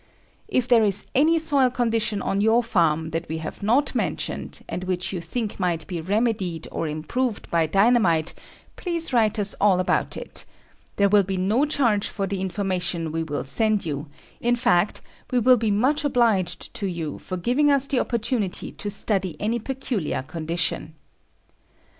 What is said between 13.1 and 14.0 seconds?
we will send